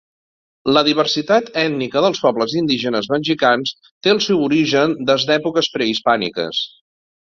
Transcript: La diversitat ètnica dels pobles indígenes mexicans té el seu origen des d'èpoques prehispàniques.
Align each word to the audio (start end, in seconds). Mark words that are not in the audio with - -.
La 0.77 0.81
diversitat 0.87 1.51
ètnica 1.65 2.03
dels 2.07 2.23
pobles 2.25 2.57
indígenes 2.63 3.11
mexicans 3.13 3.77
té 3.87 4.17
el 4.17 4.25
seu 4.31 4.45
origen 4.51 5.01
des 5.15 5.31
d'èpoques 5.33 5.75
prehispàniques. 5.79 6.69